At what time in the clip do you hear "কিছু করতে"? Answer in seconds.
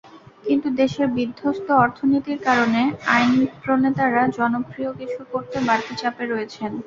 4.99-5.57